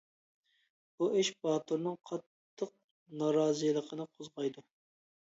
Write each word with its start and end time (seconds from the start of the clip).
بۇ 1.01 1.09
ئىش 1.17 1.27
باتۇرنىڭ 1.47 1.97
قاتتىق 2.11 2.71
نارازىلىقىنى 3.19 4.07
قوزغايدۇ. 4.15 4.65